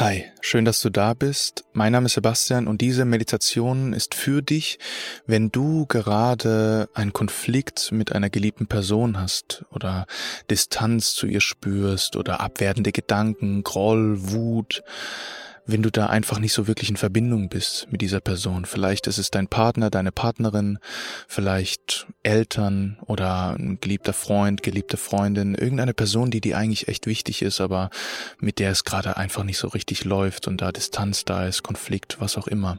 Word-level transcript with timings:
Hi, 0.00 0.26
schön, 0.40 0.64
dass 0.64 0.80
du 0.80 0.90
da 0.90 1.12
bist. 1.12 1.64
Mein 1.72 1.90
Name 1.90 2.06
ist 2.06 2.12
Sebastian 2.12 2.68
und 2.68 2.80
diese 2.80 3.04
Meditation 3.04 3.92
ist 3.92 4.14
für 4.14 4.42
dich, 4.42 4.78
wenn 5.26 5.50
du 5.50 5.86
gerade 5.86 6.88
einen 6.94 7.12
Konflikt 7.12 7.90
mit 7.90 8.12
einer 8.12 8.30
geliebten 8.30 8.68
Person 8.68 9.18
hast 9.18 9.64
oder 9.72 10.06
Distanz 10.52 11.14
zu 11.14 11.26
ihr 11.26 11.40
spürst 11.40 12.14
oder 12.14 12.38
abwertende 12.38 12.92
Gedanken, 12.92 13.64
Groll, 13.64 14.18
Wut 14.30 14.84
wenn 15.68 15.82
du 15.82 15.90
da 15.90 16.06
einfach 16.06 16.38
nicht 16.38 16.54
so 16.54 16.66
wirklich 16.66 16.88
in 16.88 16.96
Verbindung 16.96 17.50
bist 17.50 17.86
mit 17.90 18.00
dieser 18.00 18.20
Person. 18.20 18.64
Vielleicht 18.64 19.06
ist 19.06 19.18
es 19.18 19.30
dein 19.30 19.48
Partner, 19.48 19.90
deine 19.90 20.12
Partnerin, 20.12 20.78
vielleicht 21.28 22.06
Eltern 22.22 22.98
oder 23.06 23.50
ein 23.50 23.78
geliebter 23.78 24.14
Freund, 24.14 24.62
geliebte 24.62 24.96
Freundin, 24.96 25.54
irgendeine 25.54 25.92
Person, 25.92 26.30
die 26.30 26.40
dir 26.40 26.56
eigentlich 26.56 26.88
echt 26.88 27.06
wichtig 27.06 27.42
ist, 27.42 27.60
aber 27.60 27.90
mit 28.40 28.58
der 28.58 28.70
es 28.70 28.84
gerade 28.84 29.18
einfach 29.18 29.44
nicht 29.44 29.58
so 29.58 29.68
richtig 29.68 30.04
läuft 30.04 30.48
und 30.48 30.62
da 30.62 30.72
Distanz 30.72 31.26
da 31.26 31.46
ist, 31.46 31.62
Konflikt, 31.62 32.16
was 32.18 32.38
auch 32.38 32.48
immer. 32.48 32.78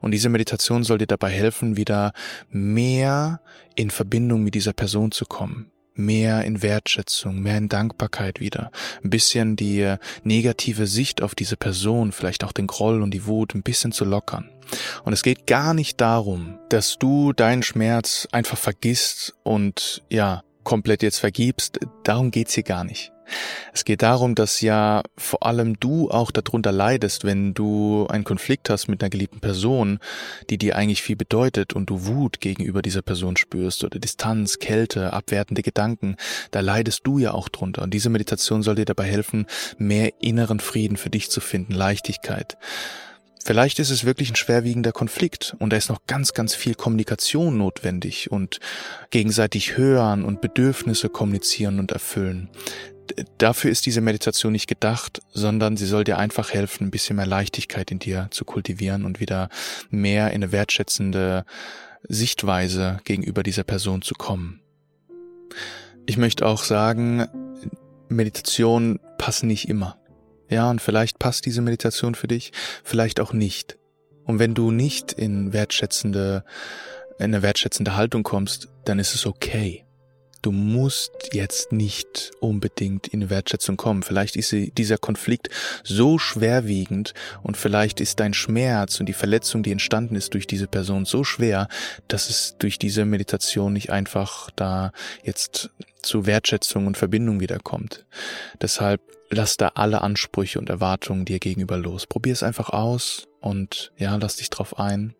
Und 0.00 0.12
diese 0.12 0.30
Meditation 0.30 0.84
soll 0.84 0.98
dir 0.98 1.06
dabei 1.06 1.30
helfen, 1.30 1.76
wieder 1.76 2.12
mehr 2.48 3.42
in 3.74 3.90
Verbindung 3.90 4.42
mit 4.42 4.54
dieser 4.54 4.72
Person 4.72 5.12
zu 5.12 5.26
kommen 5.26 5.70
mehr 5.94 6.44
in 6.44 6.62
Wertschätzung, 6.62 7.40
mehr 7.40 7.58
in 7.58 7.68
Dankbarkeit 7.68 8.40
wieder, 8.40 8.70
ein 9.02 9.10
bisschen 9.10 9.56
die 9.56 9.80
äh, 9.80 9.98
negative 10.24 10.86
Sicht 10.86 11.22
auf 11.22 11.34
diese 11.34 11.56
Person, 11.56 12.12
vielleicht 12.12 12.44
auch 12.44 12.52
den 12.52 12.66
Groll 12.66 13.02
und 13.02 13.12
die 13.12 13.26
Wut 13.26 13.54
ein 13.54 13.62
bisschen 13.62 13.92
zu 13.92 14.04
lockern. 14.04 14.48
Und 15.04 15.12
es 15.12 15.22
geht 15.22 15.46
gar 15.46 15.74
nicht 15.74 16.00
darum, 16.00 16.58
dass 16.68 16.98
du 16.98 17.32
deinen 17.32 17.62
Schmerz 17.62 18.26
einfach 18.32 18.56
vergisst 18.58 19.34
und 19.42 20.02
ja, 20.08 20.42
komplett 20.64 21.02
jetzt 21.02 21.18
vergibst. 21.18 21.78
Darum 22.04 22.30
geht's 22.30 22.54
hier 22.54 22.64
gar 22.64 22.84
nicht. 22.84 23.12
Es 23.72 23.84
geht 23.84 24.02
darum, 24.02 24.34
dass 24.34 24.60
ja 24.60 25.02
vor 25.16 25.44
allem 25.44 25.78
du 25.80 26.10
auch 26.10 26.30
darunter 26.30 26.72
leidest, 26.72 27.24
wenn 27.24 27.54
du 27.54 28.06
einen 28.08 28.24
Konflikt 28.24 28.68
hast 28.68 28.88
mit 28.88 29.02
einer 29.02 29.10
geliebten 29.10 29.40
Person, 29.40 29.98
die 30.50 30.58
dir 30.58 30.76
eigentlich 30.76 31.02
viel 31.02 31.16
bedeutet 31.16 31.72
und 31.72 31.88
du 31.88 32.06
Wut 32.06 32.40
gegenüber 32.40 32.82
dieser 32.82 33.02
Person 33.02 33.36
spürst 33.36 33.84
oder 33.84 33.98
Distanz, 33.98 34.58
Kälte, 34.58 35.12
abwertende 35.12 35.62
Gedanken, 35.62 36.16
da 36.50 36.60
leidest 36.60 37.06
du 37.06 37.18
ja 37.18 37.32
auch 37.32 37.48
drunter. 37.48 37.82
Und 37.82 37.94
diese 37.94 38.10
Meditation 38.10 38.62
soll 38.62 38.74
dir 38.74 38.84
dabei 38.84 39.04
helfen, 39.04 39.46
mehr 39.78 40.12
inneren 40.20 40.60
Frieden 40.60 40.96
für 40.96 41.10
dich 41.10 41.30
zu 41.30 41.40
finden, 41.40 41.72
Leichtigkeit. 41.72 42.56
Vielleicht 43.44 43.78
ist 43.78 43.90
es 43.90 44.04
wirklich 44.04 44.30
ein 44.30 44.36
schwerwiegender 44.36 44.92
Konflikt 44.92 45.56
und 45.58 45.72
da 45.72 45.76
ist 45.76 45.88
noch 45.88 46.06
ganz, 46.06 46.32
ganz 46.32 46.54
viel 46.54 46.74
Kommunikation 46.74 47.58
notwendig 47.58 48.30
und 48.30 48.60
gegenseitig 49.10 49.76
hören 49.76 50.24
und 50.24 50.40
Bedürfnisse 50.40 51.08
kommunizieren 51.08 51.78
und 51.78 51.92
erfüllen 51.92 52.50
dafür 53.38 53.70
ist 53.70 53.86
diese 53.86 54.00
Meditation 54.00 54.52
nicht 54.52 54.66
gedacht, 54.66 55.20
sondern 55.32 55.76
sie 55.76 55.86
soll 55.86 56.04
dir 56.04 56.18
einfach 56.18 56.52
helfen, 56.52 56.86
ein 56.86 56.90
bisschen 56.90 57.16
mehr 57.16 57.26
Leichtigkeit 57.26 57.90
in 57.90 57.98
dir 57.98 58.28
zu 58.30 58.44
kultivieren 58.44 59.04
und 59.04 59.20
wieder 59.20 59.48
mehr 59.90 60.28
in 60.28 60.42
eine 60.42 60.52
wertschätzende 60.52 61.44
Sichtweise 62.08 63.00
gegenüber 63.04 63.42
dieser 63.42 63.64
Person 63.64 64.02
zu 64.02 64.14
kommen. 64.14 64.60
Ich 66.06 66.16
möchte 66.16 66.46
auch 66.46 66.64
sagen, 66.64 67.26
Meditation 68.08 68.98
passen 69.18 69.46
nicht 69.46 69.68
immer. 69.68 70.01
Ja, 70.52 70.68
und 70.68 70.82
vielleicht 70.82 71.18
passt 71.18 71.46
diese 71.46 71.62
Meditation 71.62 72.14
für 72.14 72.28
dich, 72.28 72.52
vielleicht 72.84 73.20
auch 73.20 73.32
nicht. 73.32 73.78
Und 74.24 74.38
wenn 74.38 74.52
du 74.52 74.70
nicht 74.70 75.10
in 75.10 75.54
wertschätzende, 75.54 76.44
in 77.18 77.24
eine 77.24 77.40
wertschätzende 77.40 77.96
Haltung 77.96 78.22
kommst, 78.22 78.68
dann 78.84 78.98
ist 78.98 79.14
es 79.14 79.24
okay. 79.24 79.86
Du 80.42 80.50
musst 80.50 81.30
jetzt 81.32 81.70
nicht 81.70 82.32
unbedingt 82.40 83.06
in 83.06 83.30
Wertschätzung 83.30 83.76
kommen. 83.76 84.02
Vielleicht 84.02 84.34
ist 84.34 84.52
dieser 84.52 84.98
Konflikt 84.98 85.48
so 85.84 86.18
schwerwiegend 86.18 87.14
und 87.44 87.56
vielleicht 87.56 88.00
ist 88.00 88.18
dein 88.18 88.34
Schmerz 88.34 88.98
und 88.98 89.06
die 89.06 89.12
Verletzung, 89.12 89.62
die 89.62 89.70
entstanden 89.70 90.16
ist 90.16 90.34
durch 90.34 90.48
diese 90.48 90.66
Person, 90.66 91.04
so 91.04 91.22
schwer, 91.22 91.68
dass 92.08 92.28
es 92.28 92.56
durch 92.58 92.80
diese 92.80 93.04
Meditation 93.04 93.72
nicht 93.72 93.90
einfach 93.90 94.50
da 94.50 94.92
jetzt 95.22 95.70
zu 96.02 96.26
Wertschätzung 96.26 96.88
und 96.88 96.96
Verbindung 96.96 97.38
wiederkommt. 97.38 98.04
Deshalb 98.60 99.00
lass 99.30 99.56
da 99.56 99.68
alle 99.76 100.02
Ansprüche 100.02 100.58
und 100.58 100.68
Erwartungen 100.68 101.24
dir 101.24 101.38
gegenüber 101.38 101.76
los. 101.76 102.08
Probier 102.08 102.32
es 102.32 102.42
einfach 102.42 102.70
aus 102.70 103.28
und 103.40 103.92
ja, 103.96 104.16
lass 104.16 104.36
dich 104.36 104.50
drauf 104.50 104.80
ein. 104.80 105.14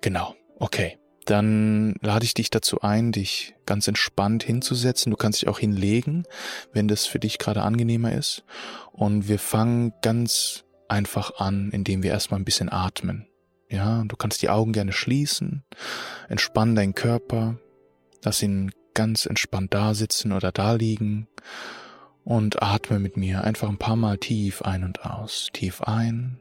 Genau. 0.00 0.36
Okay 0.60 0.98
dann 1.24 1.94
lade 2.00 2.24
ich 2.24 2.34
dich 2.34 2.50
dazu 2.50 2.80
ein, 2.80 3.12
dich 3.12 3.54
ganz 3.66 3.88
entspannt 3.88 4.42
hinzusetzen. 4.42 5.10
Du 5.10 5.16
kannst 5.16 5.40
dich 5.40 5.48
auch 5.48 5.58
hinlegen, 5.58 6.24
wenn 6.72 6.88
das 6.88 7.06
für 7.06 7.18
dich 7.18 7.38
gerade 7.38 7.62
angenehmer 7.62 8.12
ist. 8.12 8.44
Und 8.92 9.28
wir 9.28 9.38
fangen 9.38 9.92
ganz 10.02 10.64
einfach 10.88 11.38
an, 11.38 11.70
indem 11.70 12.02
wir 12.02 12.10
erstmal 12.10 12.40
ein 12.40 12.44
bisschen 12.44 12.70
atmen. 12.70 13.26
Ja, 13.70 14.04
du 14.04 14.16
kannst 14.16 14.42
die 14.42 14.50
Augen 14.50 14.72
gerne 14.72 14.92
schließen, 14.92 15.64
entspann 16.28 16.74
deinen 16.74 16.94
Körper, 16.94 17.58
lass 18.22 18.42
ihn 18.42 18.70
ganz 18.92 19.26
entspannt 19.26 19.74
da 19.74 19.94
sitzen 19.94 20.32
oder 20.32 20.52
da 20.52 20.74
liegen 20.74 21.26
und 22.22 22.62
atme 22.62 22.98
mit 22.98 23.16
mir 23.16 23.42
einfach 23.42 23.68
ein 23.68 23.78
paar 23.78 23.96
Mal 23.96 24.18
tief 24.18 24.62
ein 24.62 24.84
und 24.84 25.04
aus. 25.04 25.48
Tief 25.52 25.80
ein 25.82 26.40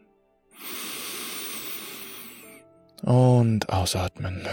und 3.03 3.69
ausatmen. 3.69 4.47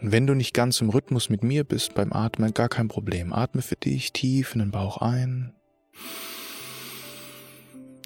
Und 0.00 0.12
wenn 0.12 0.26
du 0.26 0.34
nicht 0.34 0.52
ganz 0.52 0.80
im 0.80 0.90
Rhythmus 0.90 1.30
mit 1.30 1.42
mir 1.42 1.64
bist 1.64 1.94
beim 1.94 2.12
Atmen, 2.12 2.52
gar 2.52 2.68
kein 2.68 2.88
Problem. 2.88 3.32
Atme 3.32 3.62
für 3.62 3.76
dich 3.76 4.12
tief 4.12 4.52
in 4.54 4.58
den 4.58 4.70
Bauch 4.70 4.98
ein 4.98 5.54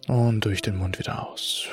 und 0.06 0.44
durch 0.44 0.62
den 0.62 0.76
Mund 0.76 0.98
wieder 0.98 1.28
aus. 1.28 1.66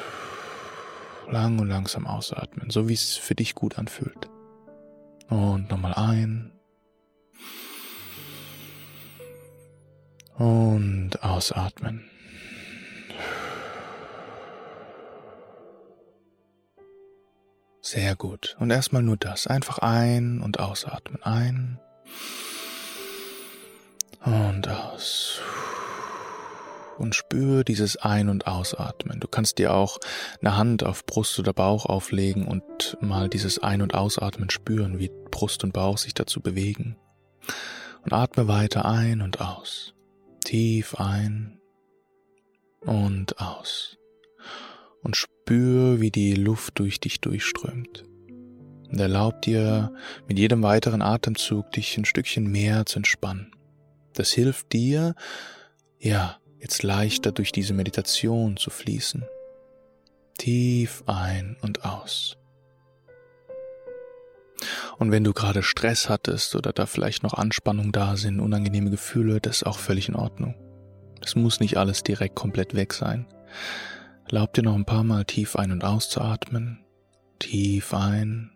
Lang 1.29 1.59
und 1.59 1.67
langsam 1.67 2.07
ausatmen, 2.07 2.69
so 2.69 2.87
wie 2.87 2.93
es 2.93 3.17
für 3.17 3.35
dich 3.35 3.53
gut 3.53 3.77
anfühlt. 3.77 4.29
Und 5.27 5.69
nochmal 5.69 5.93
ein. 5.93 6.53
Und 10.37 11.21
ausatmen. 11.21 12.09
Sehr 17.87 18.17
gut. 18.17 18.57
Und 18.59 18.69
erstmal 18.69 19.01
nur 19.01 19.15
das. 19.15 19.47
Einfach 19.47 19.77
ein- 19.77 20.41
und 20.41 20.59
ausatmen. 20.59 21.23
Ein 21.23 21.79
und 24.25 24.67
aus. 24.67 25.39
Und 26.97 27.15
spür 27.15 27.63
dieses 27.63 27.95
Ein- 27.95 28.27
und 28.27 28.45
Ausatmen. 28.45 29.21
Du 29.21 29.29
kannst 29.29 29.57
dir 29.57 29.73
auch 29.73 29.99
eine 30.41 30.57
Hand 30.57 30.83
auf 30.83 31.05
Brust 31.05 31.39
oder 31.39 31.53
Bauch 31.53 31.85
auflegen 31.85 32.45
und 32.45 32.97
mal 32.99 33.29
dieses 33.29 33.59
Ein- 33.59 33.81
und 33.81 33.93
Ausatmen 33.93 34.49
spüren, 34.49 34.99
wie 34.99 35.09
Brust 35.31 35.63
und 35.63 35.71
Bauch 35.71 35.97
sich 35.97 36.13
dazu 36.13 36.41
bewegen. 36.41 36.97
Und 38.03 38.11
atme 38.11 38.49
weiter 38.49 38.83
ein 38.83 39.21
und 39.21 39.39
aus. 39.39 39.93
Tief 40.43 40.95
ein 40.95 41.61
und 42.81 43.39
aus 43.39 43.96
und 45.07 45.15
spür, 45.15 46.01
wie 46.01 46.11
die 46.11 46.35
Luft 46.35 46.79
durch 46.79 46.99
dich 46.99 47.21
durchströmt. 47.21 48.03
Und 48.89 48.99
erlaub 48.99 49.41
dir 49.41 49.93
mit 50.27 50.37
jedem 50.37 50.61
weiteren 50.63 51.01
Atemzug 51.01 51.71
dich 51.71 51.97
ein 51.97 52.03
Stückchen 52.03 52.45
mehr 52.45 52.85
zu 52.85 52.99
entspannen. 52.99 53.51
Das 54.13 54.33
hilft 54.33 54.73
dir, 54.73 55.15
ja, 55.97 56.37
jetzt 56.59 56.83
leichter 56.83 57.31
durch 57.31 57.53
diese 57.53 57.73
Meditation 57.73 58.57
zu 58.57 58.69
fließen. 58.69 59.23
Tief 60.37 61.03
ein 61.05 61.55
und 61.61 61.85
aus. 61.85 62.35
Und 64.97 65.11
wenn 65.11 65.23
du 65.23 65.31
gerade 65.31 65.63
Stress 65.63 66.09
hattest 66.09 66.53
oder 66.53 66.73
da 66.73 66.85
vielleicht 66.85 67.23
noch 67.23 67.33
Anspannung 67.33 67.93
da 67.93 68.17
sind, 68.17 68.41
unangenehme 68.41 68.89
Gefühle, 68.89 69.39
das 69.39 69.57
ist 69.57 69.67
auch 69.67 69.79
völlig 69.79 70.09
in 70.09 70.15
Ordnung. 70.15 70.53
Es 71.23 71.35
muss 71.35 71.61
nicht 71.61 71.77
alles 71.77 72.03
direkt 72.03 72.35
komplett 72.35 72.75
weg 72.75 72.93
sein. 72.93 73.25
Erlaub 74.29 74.53
dir 74.53 74.63
noch 74.63 74.75
ein 74.75 74.83
paar 74.83 75.05
Mal 75.05 75.23
tief 75.23 75.55
ein- 75.55 75.71
und 75.71 75.85
auszuatmen. 75.85 76.83
Tief 77.39 77.93
ein. 77.93 78.51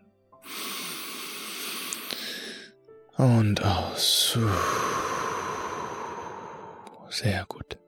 Und 3.16 3.64
aus. 3.64 4.38
Sehr 7.08 7.46
gut. 7.48 7.78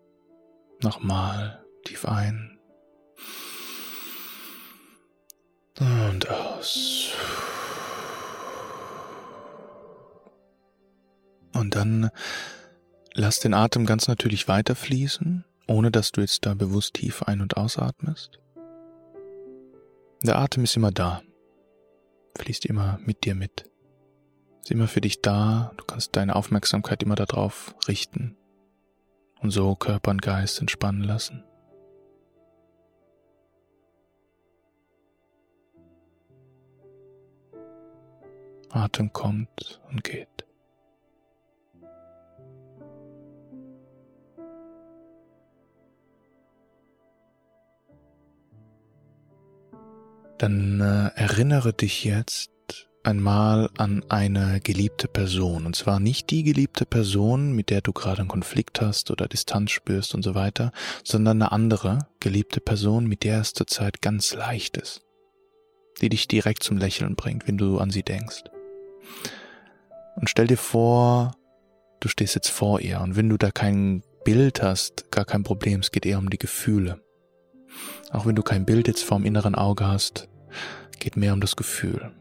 Nochmal 0.82 1.62
tief 1.84 2.06
ein. 2.06 2.58
Und 5.78 6.30
aus. 6.30 7.10
Und 11.52 11.76
dann 11.76 12.10
lass 13.12 13.40
den 13.40 13.52
Atem 13.52 13.84
ganz 13.84 14.08
natürlich 14.08 14.48
weiterfließen 14.48 15.44
ohne 15.66 15.90
dass 15.90 16.12
du 16.12 16.20
jetzt 16.20 16.44
da 16.46 16.54
bewusst 16.54 16.94
tief 16.94 17.22
ein- 17.22 17.40
und 17.40 17.56
ausatmest. 17.56 18.38
Der 20.22 20.38
Atem 20.38 20.64
ist 20.64 20.76
immer 20.76 20.90
da, 20.90 21.22
fließt 22.38 22.66
immer 22.66 22.98
mit 23.04 23.24
dir 23.24 23.34
mit, 23.34 23.70
ist 24.60 24.70
immer 24.70 24.88
für 24.88 25.00
dich 25.00 25.20
da, 25.20 25.72
du 25.76 25.84
kannst 25.84 26.16
deine 26.16 26.36
Aufmerksamkeit 26.36 27.02
immer 27.02 27.14
darauf 27.14 27.74
richten 27.88 28.36
und 29.40 29.50
so 29.50 29.74
Körper 29.74 30.10
und 30.10 30.22
Geist 30.22 30.60
entspannen 30.60 31.02
lassen. 31.02 31.44
Atem 38.70 39.12
kommt 39.12 39.80
und 39.90 40.02
geht. 40.02 40.33
Dann 50.44 50.82
äh, 50.82 51.18
erinnere 51.18 51.72
dich 51.72 52.04
jetzt 52.04 52.50
einmal 53.02 53.70
an 53.78 54.04
eine 54.10 54.60
geliebte 54.60 55.08
Person. 55.08 55.64
Und 55.64 55.74
zwar 55.74 56.00
nicht 56.00 56.28
die 56.28 56.42
geliebte 56.42 56.84
Person, 56.84 57.52
mit 57.54 57.70
der 57.70 57.80
du 57.80 57.94
gerade 57.94 58.18
einen 58.18 58.28
Konflikt 58.28 58.82
hast 58.82 59.10
oder 59.10 59.26
Distanz 59.26 59.70
spürst 59.70 60.14
und 60.14 60.22
so 60.22 60.34
weiter, 60.34 60.70
sondern 61.02 61.40
eine 61.40 61.50
andere 61.50 62.08
geliebte 62.20 62.60
Person, 62.60 63.06
mit 63.06 63.24
der 63.24 63.40
es 63.40 63.54
zurzeit 63.54 64.02
ganz 64.02 64.34
leicht 64.34 64.76
ist. 64.76 65.00
Die 66.02 66.10
dich 66.10 66.28
direkt 66.28 66.62
zum 66.62 66.76
Lächeln 66.76 67.16
bringt, 67.16 67.48
wenn 67.48 67.56
du 67.56 67.78
an 67.78 67.88
sie 67.88 68.02
denkst. 68.02 68.44
Und 70.16 70.28
stell 70.28 70.48
dir 70.48 70.58
vor, 70.58 71.38
du 72.00 72.08
stehst 72.08 72.34
jetzt 72.34 72.50
vor 72.50 72.80
ihr 72.80 73.00
und 73.00 73.16
wenn 73.16 73.30
du 73.30 73.38
da 73.38 73.50
kein 73.50 74.02
Bild 74.26 74.62
hast, 74.62 75.10
gar 75.10 75.24
kein 75.24 75.42
Problem, 75.42 75.80
es 75.80 75.90
geht 75.90 76.04
eher 76.04 76.18
um 76.18 76.28
die 76.28 76.36
Gefühle. 76.36 77.00
Auch 78.10 78.26
wenn 78.26 78.36
du 78.36 78.42
kein 78.42 78.66
Bild 78.66 78.88
jetzt 78.88 79.04
vorm 79.04 79.24
inneren 79.24 79.54
Auge 79.54 79.86
hast, 79.86 80.28
geht 80.98 81.16
mehr 81.16 81.32
um 81.32 81.40
das 81.40 81.56
Gefühl. 81.56 82.12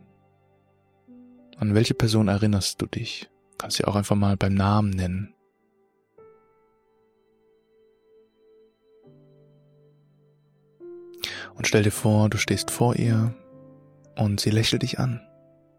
An 1.57 1.75
welche 1.75 1.93
Person 1.93 2.27
erinnerst 2.27 2.81
du 2.81 2.85
dich? 2.85 3.29
Kannst 3.57 3.77
sie 3.77 3.85
auch 3.85 3.95
einfach 3.95 4.15
mal 4.15 4.35
beim 4.35 4.53
Namen 4.53 4.89
nennen. 4.89 5.33
Und 11.55 11.67
stell 11.67 11.83
dir 11.83 11.91
vor, 11.91 12.29
du 12.29 12.37
stehst 12.37 12.71
vor 12.71 12.95
ihr 12.95 13.33
und 14.15 14.39
sie 14.39 14.49
lächelt 14.49 14.81
dich 14.81 14.99
an. 14.99 15.21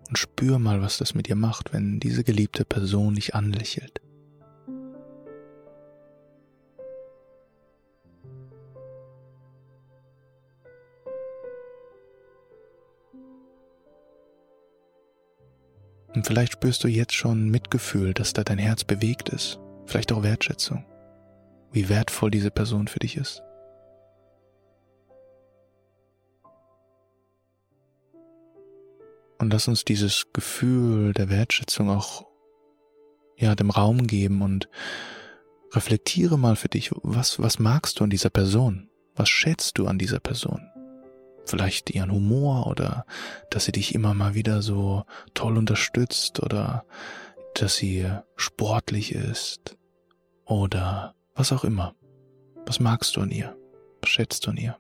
Und 0.09 0.19
spür 0.19 0.59
mal, 0.59 0.83
was 0.83 0.99
das 0.99 1.15
mit 1.15 1.29
ihr 1.29 1.37
macht, 1.37 1.73
wenn 1.73 1.99
diese 1.99 2.25
geliebte 2.25 2.65
Person 2.65 3.15
dich 3.15 3.35
anlächelt. 3.35 4.01
Vielleicht 16.25 16.55
spürst 16.55 16.83
du 16.83 16.89
jetzt 16.89 17.13
schon 17.13 17.51
Mitgefühl, 17.51 18.15
dass 18.15 18.33
da 18.33 18.45
dein 18.45 18.57
Herz 18.57 18.83
bewegt 18.83 19.29
ist, 19.29 19.61
vielleicht 19.85 20.11
auch 20.11 20.23
Wertschätzung, 20.23 20.87
wie 21.71 21.91
wertvoll 21.91 22.31
diese 22.31 22.51
Person 22.51 22.89
für 22.89 22.99
dich 22.99 23.19
ist. 23.19 23.43
Und 29.39 29.53
lass 29.53 29.69
uns 29.69 29.85
dieses 29.85 30.25
Gefühl 30.33 31.13
der 31.13 31.29
Wertschätzung 31.29 31.91
auch 31.91 32.25
ja 33.37 33.55
dem 33.55 33.69
Raum 33.69 34.07
geben 34.07 34.41
und 34.41 34.71
reflektiere 35.75 36.39
mal 36.39 36.57
für 36.57 36.69
dich, 36.69 36.91
was 37.03 37.39
was 37.39 37.59
magst 37.59 38.01
du 38.01 38.05
an 38.05 38.11
dieser 38.11 38.31
Person? 38.31 38.89
Was 39.15 39.29
schätzt 39.29 39.77
du 39.77 39.87
an 39.87 39.99
dieser 39.99 40.21
Person? 40.21 40.74
Vielleicht 41.47 41.91
ihren 41.91 42.11
Humor 42.11 42.67
oder 42.67 43.05
dass 43.51 43.67
sie 43.67 43.73
dich 43.73 43.95
immer 43.95 44.15
mal 44.15 44.35
wieder 44.35 44.63
so 44.63 45.05
toll 45.35 45.59
unterstützt 45.59 46.43
oder 46.43 46.85
dass 47.55 47.77
sie 47.77 48.07
sportlich 48.37 49.15
ist 49.15 49.77
oder 50.45 51.15
was 51.35 51.53
auch 51.53 51.65
immer. 51.65 51.95
Was 52.67 52.81
magst 52.81 53.17
du 53.17 53.21
an 53.21 53.31
ihr? 53.31 53.57
Was 54.01 54.11
schätzt 54.11 54.47
du 54.47 54.51
an 54.51 54.57
ihr? 54.57 54.77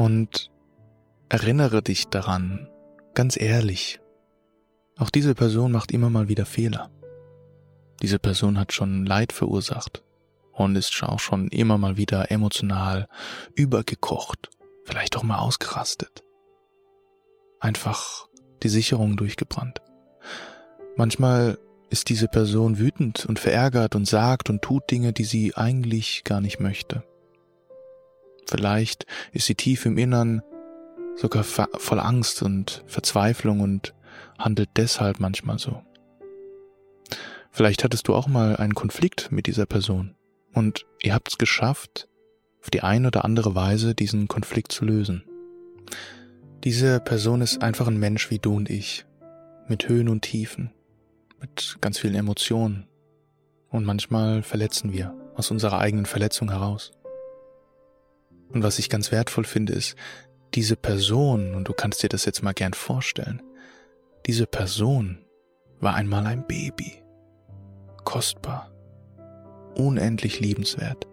Und 0.00 0.50
erinnere 1.28 1.82
dich 1.82 2.08
daran, 2.08 2.70
ganz 3.12 3.38
ehrlich, 3.38 4.00
auch 4.96 5.10
diese 5.10 5.34
Person 5.34 5.72
macht 5.72 5.92
immer 5.92 6.08
mal 6.08 6.26
wieder 6.26 6.46
Fehler. 6.46 6.90
Diese 8.00 8.18
Person 8.18 8.58
hat 8.58 8.72
schon 8.72 9.04
Leid 9.04 9.34
verursacht 9.34 10.02
und 10.52 10.74
ist 10.74 11.02
auch 11.02 11.20
schon 11.20 11.48
immer 11.48 11.76
mal 11.76 11.98
wieder 11.98 12.30
emotional 12.30 13.08
übergekocht, 13.54 14.48
vielleicht 14.86 15.18
auch 15.18 15.22
mal 15.22 15.40
ausgerastet. 15.40 16.24
Einfach 17.60 18.26
die 18.62 18.70
Sicherung 18.70 19.18
durchgebrannt. 19.18 19.82
Manchmal 20.96 21.58
ist 21.90 22.08
diese 22.08 22.28
Person 22.28 22.78
wütend 22.78 23.26
und 23.26 23.38
verärgert 23.38 23.94
und 23.94 24.06
sagt 24.06 24.48
und 24.48 24.62
tut 24.62 24.90
Dinge, 24.90 25.12
die 25.12 25.24
sie 25.24 25.54
eigentlich 25.56 26.24
gar 26.24 26.40
nicht 26.40 26.58
möchte. 26.58 27.04
Vielleicht 28.50 29.06
ist 29.30 29.46
sie 29.46 29.54
tief 29.54 29.86
im 29.86 29.96
Innern 29.96 30.42
sogar 31.14 31.44
voll 31.44 32.00
Angst 32.00 32.42
und 32.42 32.82
Verzweiflung 32.86 33.60
und 33.60 33.94
handelt 34.38 34.70
deshalb 34.76 35.20
manchmal 35.20 35.60
so. 35.60 35.82
Vielleicht 37.52 37.84
hattest 37.84 38.08
du 38.08 38.14
auch 38.14 38.26
mal 38.26 38.56
einen 38.56 38.74
Konflikt 38.74 39.30
mit 39.30 39.46
dieser 39.46 39.66
Person 39.66 40.16
und 40.52 40.84
ihr 41.00 41.14
habt 41.14 41.28
es 41.28 41.38
geschafft, 41.38 42.08
auf 42.60 42.70
die 42.70 42.82
eine 42.82 43.08
oder 43.08 43.24
andere 43.24 43.54
Weise 43.54 43.94
diesen 43.94 44.26
Konflikt 44.26 44.72
zu 44.72 44.84
lösen. 44.84 45.22
Diese 46.64 46.98
Person 46.98 47.42
ist 47.42 47.62
einfach 47.62 47.86
ein 47.86 47.98
Mensch 47.98 48.30
wie 48.30 48.40
du 48.40 48.54
und 48.54 48.68
ich, 48.68 49.06
mit 49.68 49.88
Höhen 49.88 50.08
und 50.08 50.22
Tiefen, 50.22 50.72
mit 51.40 51.76
ganz 51.80 51.98
vielen 51.98 52.16
Emotionen. 52.16 52.88
Und 53.68 53.84
manchmal 53.86 54.42
verletzen 54.42 54.92
wir 54.92 55.14
aus 55.36 55.52
unserer 55.52 55.78
eigenen 55.78 56.06
Verletzung 56.06 56.50
heraus. 56.50 56.90
Und 58.52 58.62
was 58.62 58.78
ich 58.78 58.88
ganz 58.88 59.12
wertvoll 59.12 59.44
finde, 59.44 59.72
ist, 59.72 59.96
diese 60.54 60.76
Person, 60.76 61.54
und 61.54 61.68
du 61.68 61.72
kannst 61.72 62.02
dir 62.02 62.08
das 62.08 62.24
jetzt 62.24 62.42
mal 62.42 62.52
gern 62.52 62.72
vorstellen, 62.72 63.42
diese 64.26 64.46
Person 64.46 65.24
war 65.80 65.94
einmal 65.94 66.26
ein 66.26 66.46
Baby. 66.46 67.02
Kostbar. 68.04 68.70
Unendlich 69.76 70.40
liebenswert. 70.40 71.06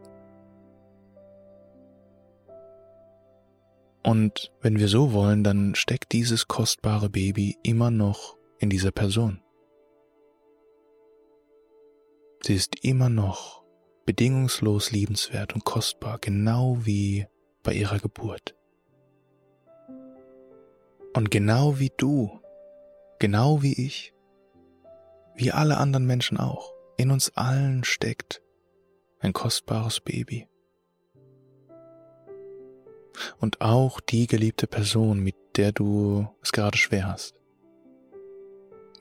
Und 4.03 4.51
wenn 4.61 4.79
wir 4.79 4.87
so 4.87 5.11
wollen, 5.13 5.43
dann 5.43 5.75
steckt 5.75 6.13
dieses 6.13 6.47
kostbare 6.47 7.09
Baby 7.09 7.57
immer 7.61 7.91
noch 7.91 8.37
in 8.57 8.69
dieser 8.69 8.91
Person. 8.91 9.41
Sie 12.41 12.55
ist 12.55 12.83
immer 12.83 13.09
noch 13.09 13.63
bedingungslos 14.05 14.91
liebenswert 14.91 15.53
und 15.53 15.65
kostbar, 15.65 16.17
genau 16.19 16.77
wie 16.85 17.27
bei 17.67 17.73
ihrer 17.73 17.99
Geburt. 17.99 18.55
Und 21.13 21.29
genau 21.29 21.79
wie 21.79 21.91
du, 21.97 22.39
genau 23.19 23.61
wie 23.61 23.73
ich, 23.73 24.13
wie 25.35 25.51
alle 25.51 25.75
anderen 25.75 26.05
Menschen 26.05 26.37
auch, 26.37 26.73
in 26.95 27.11
uns 27.11 27.35
allen 27.35 27.83
steckt 27.83 28.41
ein 29.19 29.33
kostbares 29.33 29.99
Baby. 29.99 30.47
Und 33.37 33.59
auch 33.59 33.99
die 33.99 34.27
geliebte 34.27 34.65
Person, 34.65 35.19
mit 35.19 35.35
der 35.57 35.73
du 35.73 36.25
es 36.41 36.53
gerade 36.53 36.77
schwer 36.77 37.09
hast, 37.09 37.41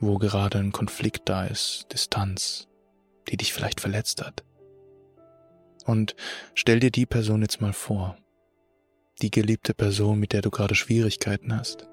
wo 0.01 0.17
gerade 0.17 0.57
ein 0.57 0.73
Konflikt 0.73 1.29
da 1.29 1.45
ist, 1.45 1.87
Distanz, 1.93 2.67
die 3.29 3.37
dich 3.37 3.53
vielleicht 3.53 3.79
verletzt 3.79 4.21
hat. 4.21 4.43
Und 5.85 6.17
stell 6.53 6.81
dir 6.81 6.91
die 6.91 7.05
Person 7.05 7.43
jetzt 7.43 7.61
mal 7.61 7.71
vor. 7.71 8.17
Die 9.21 9.31
geliebte 9.31 9.73
Person, 9.73 10.19
mit 10.19 10.31
der 10.33 10.41
du 10.41 10.51
gerade 10.51 10.75
Schwierigkeiten 10.75 11.55
hast. 11.55 11.87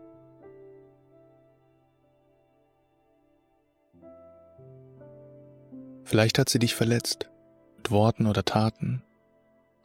Vielleicht 6.05 6.39
hat 6.39 6.51
sie 6.51 6.59
dich 6.59 6.75
verletzt, 6.75 7.31
mit 7.79 7.91
Worten 7.91 8.27
oder 8.27 8.45
Taten. 8.45 9.03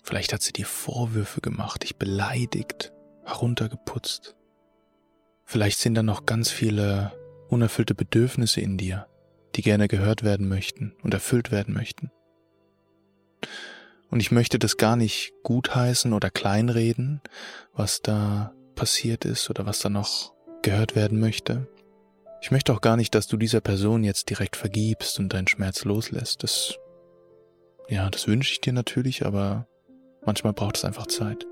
Vielleicht 0.04 0.34
hat 0.34 0.42
sie 0.42 0.52
dir 0.52 0.66
Vorwürfe 0.66 1.40
gemacht, 1.40 1.84
dich 1.84 1.96
beleidigt, 1.96 2.92
heruntergeputzt. 3.24 4.36
Vielleicht 5.46 5.80
sind 5.80 5.96
da 5.96 6.04
noch 6.04 6.26
ganz 6.26 6.52
viele 6.52 7.14
unerfüllte 7.48 7.96
Bedürfnisse 7.96 8.62
in 8.62 8.78
dir, 8.78 9.08
die 9.56 9.62
gerne 9.62 9.88
gehört 9.88 10.24
werden 10.24 10.48
möchten 10.48 10.94
und 11.04 11.14
erfüllt 11.14 11.52
werden 11.52 11.74
möchten. 11.74 12.12
Und 14.10 14.20
ich 14.22 14.32
möchte 14.32 14.58
das 14.60 14.78
gar 14.78 14.96
nicht 14.96 15.34
gutheißen 15.44 16.14
oder 16.14 16.30
kleinreden, 16.30 17.22
was 17.74 18.02
da 18.02 18.54
passiert 18.76 19.26
ist 19.26 19.50
oder 19.50 19.66
was 19.66 19.80
da 19.80 19.90
noch 19.90 20.34
gehört 20.62 20.96
werden 20.96 21.20
möchte. 21.20 21.68
Ich 22.42 22.52
möchte 22.52 22.74
auch 22.74 22.82
gar 22.82 22.96
nicht, 22.96 23.14
dass 23.16 23.28
du 23.28 23.38
dieser 23.38 23.62
Person 23.62 24.04
jetzt 24.04 24.30
direkt 24.30 24.56
vergibst 24.56 25.20
und 25.20 25.34
deinen 25.34 25.48
Schmerz 25.48 25.84
loslässt. 25.84 26.44
Das, 26.44 26.76
ja, 27.90 28.10
das 28.10 28.28
wünsche 28.28 28.54
ich 28.54 28.62
dir 28.62 28.74
natürlich, 28.74 29.26
aber 29.26 29.68
manchmal 30.26 30.54
braucht 30.54 30.78
es 30.78 30.86
einfach 30.86 31.08
Zeit. 31.08 31.46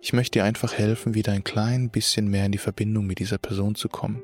Ich 0.00 0.12
möchte 0.12 0.38
dir 0.38 0.44
einfach 0.44 0.72
helfen, 0.72 1.14
wieder 1.14 1.32
ein 1.32 1.44
klein 1.44 1.90
bisschen 1.90 2.28
mehr 2.28 2.46
in 2.46 2.52
die 2.52 2.58
Verbindung 2.58 3.06
mit 3.06 3.18
dieser 3.18 3.38
Person 3.38 3.74
zu 3.74 3.88
kommen. 3.88 4.22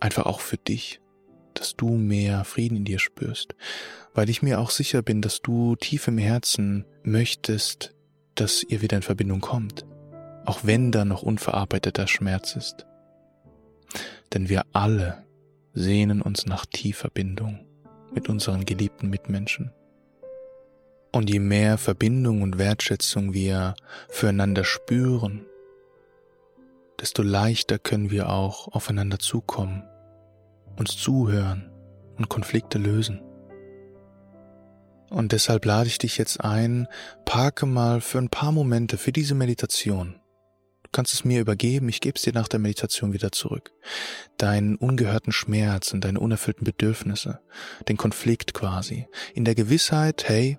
Einfach 0.00 0.26
auch 0.26 0.40
für 0.40 0.58
dich, 0.58 1.00
dass 1.58 1.76
du 1.76 1.88
mehr 1.90 2.44
Frieden 2.44 2.76
in 2.76 2.84
dir 2.84 2.98
spürst, 2.98 3.54
weil 4.14 4.30
ich 4.30 4.42
mir 4.42 4.60
auch 4.60 4.70
sicher 4.70 5.02
bin, 5.02 5.22
dass 5.22 5.42
du 5.42 5.76
tief 5.76 6.08
im 6.08 6.18
Herzen 6.18 6.84
möchtest, 7.02 7.94
dass 8.34 8.62
ihr 8.62 8.82
wieder 8.82 8.96
in 8.96 9.02
Verbindung 9.02 9.40
kommt, 9.40 9.84
auch 10.44 10.60
wenn 10.62 10.92
da 10.92 11.04
noch 11.04 11.22
unverarbeiteter 11.22 12.06
Schmerz 12.06 12.56
ist. 12.56 12.86
Denn 14.32 14.48
wir 14.48 14.64
alle 14.72 15.24
sehnen 15.72 16.22
uns 16.22 16.46
nach 16.46 16.66
tiefer 16.66 17.10
Bindung 17.10 17.66
mit 18.12 18.28
unseren 18.28 18.64
geliebten 18.64 19.08
Mitmenschen. 19.08 19.72
Und 21.12 21.30
je 21.30 21.38
mehr 21.38 21.78
Verbindung 21.78 22.42
und 22.42 22.58
Wertschätzung 22.58 23.32
wir 23.32 23.74
füreinander 24.08 24.64
spüren, 24.64 25.46
desto 27.00 27.22
leichter 27.22 27.78
können 27.78 28.10
wir 28.10 28.28
auch 28.28 28.68
aufeinander 28.68 29.18
zukommen, 29.18 29.84
uns 30.78 30.96
zuhören 30.96 31.70
und 32.16 32.28
Konflikte 32.28 32.78
lösen. 32.78 33.22
Und 35.10 35.32
deshalb 35.32 35.64
lade 35.64 35.88
ich 35.88 35.98
dich 35.98 36.18
jetzt 36.18 36.42
ein, 36.42 36.86
parke 37.24 37.66
mal 37.66 38.00
für 38.00 38.18
ein 38.18 38.28
paar 38.28 38.52
Momente 38.52 38.98
für 38.98 39.12
diese 39.12 39.34
Meditation 39.34 40.20
Du 40.88 40.92
kannst 40.92 41.12
es 41.12 41.22
mir 41.22 41.42
übergeben, 41.42 41.90
ich 41.90 42.00
gebe 42.00 42.16
es 42.16 42.22
dir 42.22 42.32
nach 42.32 42.48
der 42.48 42.60
Meditation 42.60 43.12
wieder 43.12 43.30
zurück. 43.30 43.72
Deinen 44.38 44.76
ungehörten 44.76 45.32
Schmerz 45.32 45.92
und 45.92 46.02
deine 46.02 46.18
unerfüllten 46.18 46.64
Bedürfnisse, 46.64 47.40
den 47.88 47.98
Konflikt 47.98 48.54
quasi, 48.54 49.06
in 49.34 49.44
der 49.44 49.54
Gewissheit, 49.54 50.26
hey, 50.26 50.58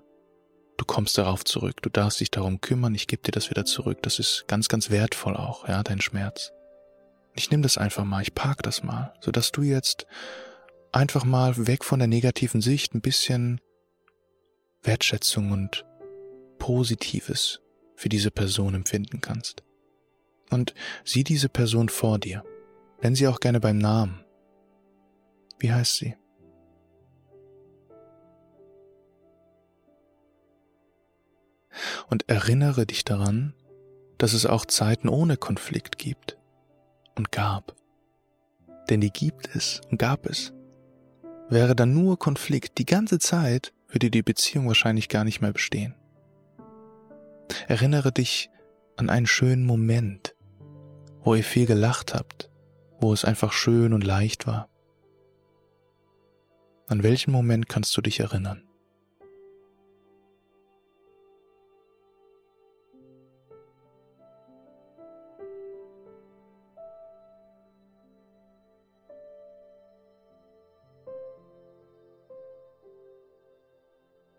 du 0.76 0.84
kommst 0.84 1.18
darauf 1.18 1.44
zurück, 1.44 1.82
du 1.82 1.90
darfst 1.90 2.20
dich 2.20 2.30
darum 2.30 2.60
kümmern, 2.60 2.94
ich 2.94 3.08
gebe 3.08 3.22
dir 3.22 3.32
das 3.32 3.50
wieder 3.50 3.64
zurück. 3.64 4.02
Das 4.02 4.20
ist 4.20 4.44
ganz, 4.46 4.68
ganz 4.68 4.88
wertvoll 4.90 5.36
auch, 5.36 5.66
ja, 5.66 5.82
dein 5.82 6.00
Schmerz. 6.00 6.52
Ich 7.40 7.50
nehme 7.50 7.62
das 7.62 7.78
einfach 7.78 8.04
mal, 8.04 8.20
ich 8.20 8.34
park 8.34 8.62
das 8.64 8.82
mal, 8.82 9.14
sodass 9.22 9.50
du 9.50 9.62
jetzt 9.62 10.06
einfach 10.92 11.24
mal 11.24 11.66
weg 11.66 11.86
von 11.86 11.98
der 11.98 12.06
negativen 12.06 12.60
Sicht 12.60 12.94
ein 12.94 13.00
bisschen 13.00 13.62
Wertschätzung 14.82 15.50
und 15.50 15.86
Positives 16.58 17.62
für 17.96 18.10
diese 18.10 18.30
Person 18.30 18.74
empfinden 18.74 19.22
kannst 19.22 19.62
und 20.50 20.74
sieh 21.02 21.24
diese 21.24 21.48
Person 21.48 21.88
vor 21.88 22.18
dir. 22.18 22.44
Nenn 23.00 23.14
sie 23.14 23.26
auch 23.26 23.40
gerne 23.40 23.58
beim 23.58 23.78
Namen. 23.78 24.22
Wie 25.58 25.72
heißt 25.72 25.96
sie? 25.96 26.16
Und 32.10 32.28
erinnere 32.28 32.84
dich 32.84 33.02
daran, 33.06 33.54
dass 34.18 34.34
es 34.34 34.44
auch 34.44 34.66
Zeiten 34.66 35.08
ohne 35.08 35.38
Konflikt 35.38 35.96
gibt 35.96 36.36
und 37.20 37.32
gab. 37.32 37.76
Denn 38.88 39.02
die 39.02 39.12
gibt 39.12 39.54
es 39.54 39.82
und 39.90 39.98
gab 39.98 40.24
es. 40.24 40.54
Wäre 41.50 41.76
da 41.76 41.84
nur 41.84 42.18
Konflikt 42.18 42.78
die 42.78 42.86
ganze 42.86 43.18
Zeit, 43.18 43.74
würde 43.88 44.10
die 44.10 44.22
Beziehung 44.22 44.66
wahrscheinlich 44.68 45.10
gar 45.10 45.24
nicht 45.24 45.42
mehr 45.42 45.52
bestehen. 45.52 45.94
Erinnere 47.68 48.10
dich 48.10 48.48
an 48.96 49.10
einen 49.10 49.26
schönen 49.26 49.66
Moment, 49.66 50.34
wo 51.22 51.34
ihr 51.34 51.44
viel 51.44 51.66
gelacht 51.66 52.14
habt, 52.14 52.50
wo 53.00 53.12
es 53.12 53.26
einfach 53.26 53.52
schön 53.52 53.92
und 53.92 54.02
leicht 54.02 54.46
war? 54.46 54.70
An 56.88 57.02
welchen 57.02 57.32
Moment 57.32 57.68
kannst 57.68 57.94
du 57.96 58.00
dich 58.00 58.20
erinnern? 58.20 58.62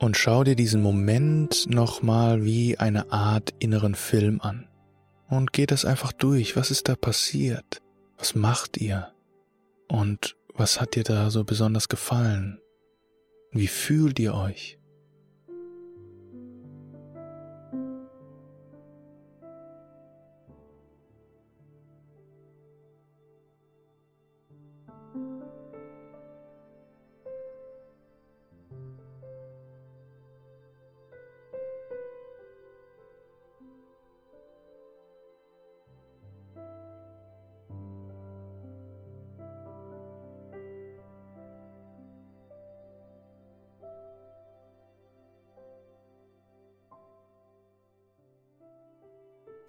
Und 0.02 0.18
schau 0.18 0.44
dir 0.44 0.56
diesen 0.56 0.82
Moment 0.82 1.68
nochmal 1.70 2.44
wie 2.44 2.76
eine 2.80 3.12
Art 3.12 3.54
inneren 3.60 3.94
Film 3.94 4.42
an 4.42 4.68
und 5.30 5.54
geht 5.54 5.70
das 5.70 5.86
einfach 5.86 6.12
durch. 6.12 6.56
Was 6.56 6.72
ist 6.72 6.90
da 6.90 6.96
passiert? 6.96 7.84
Was 8.18 8.34
macht 8.34 8.78
ihr? 8.78 9.14
Und 9.88 10.36
was 10.56 10.82
hat 10.82 10.96
dir 10.96 11.04
da 11.04 11.30
so 11.30 11.44
besonders 11.44 11.88
gefallen? 11.88 12.60
Wie 13.52 13.68
fühlt 13.68 14.18
ihr 14.18 14.34
euch? 14.34 14.80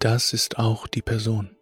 Das 0.03 0.33
ist 0.33 0.59
auch 0.59 0.85
die 0.87 1.01
Person. 1.01 1.55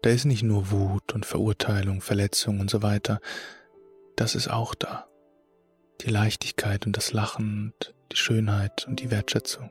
Da 0.00 0.08
ist 0.08 0.24
nicht 0.24 0.42
nur 0.42 0.70
Wut 0.70 1.12
und 1.12 1.26
Verurteilung, 1.26 2.00
Verletzung 2.00 2.60
und 2.60 2.70
so 2.70 2.82
weiter. 2.82 3.20
Das 4.16 4.34
ist 4.34 4.48
auch 4.48 4.74
da. 4.74 5.06
Die 6.00 6.08
Leichtigkeit 6.08 6.86
und 6.86 6.96
das 6.96 7.12
Lachen 7.12 7.74
und 7.78 7.94
die 8.10 8.16
Schönheit 8.16 8.86
und 8.88 9.00
die 9.00 9.10
Wertschätzung. 9.10 9.70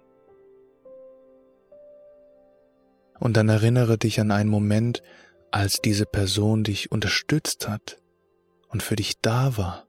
Und 3.20 3.36
dann 3.36 3.50
erinnere 3.50 3.98
dich 3.98 4.20
an 4.20 4.30
einen 4.30 4.50
Moment, 4.52 5.02
als 5.50 5.82
diese 5.82 6.06
Person 6.06 6.64
dich 6.64 6.92
unterstützt 6.92 7.68
hat 7.68 7.98
und 8.68 8.84
für 8.84 8.96
dich 8.96 9.22
da 9.22 9.58
war 9.58 9.85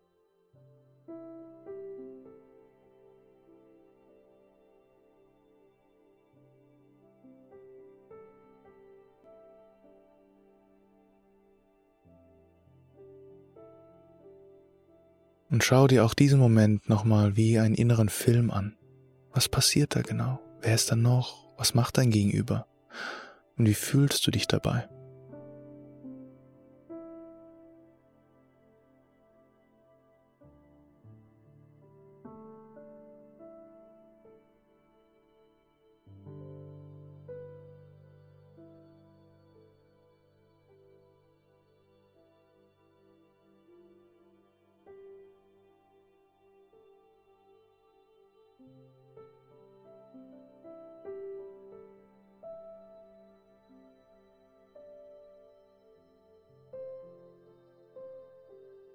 Und 15.57 15.65
schau 15.65 15.87
dir 15.87 16.05
auch 16.05 16.13
diesen 16.13 16.39
Moment 16.39 16.87
nochmal 16.91 17.39
wie 17.39 17.59
einen 17.59 17.75
inneren 17.75 18.11
Film 18.11 18.51
an. 18.51 18.77
Was 19.33 19.49
passiert 19.49 19.97
da 19.97 20.03
genau? 20.03 20.39
Wer 20.61 20.75
ist 20.75 20.91
da 20.91 20.97
noch? 20.97 21.49
Was 21.57 21.73
macht 21.73 21.97
dein 21.97 22.11
Gegenüber? 22.11 22.67
Und 23.57 23.65
wie 23.65 23.73
fühlst 23.73 24.27
du 24.27 24.31
dich 24.31 24.47
dabei? 24.47 24.87